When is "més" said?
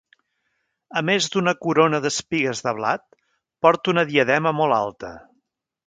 1.09-1.27